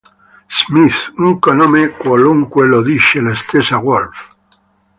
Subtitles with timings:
[0.59, 4.29] Smith, un cognome qualunque, lo dice la stessa Woolf.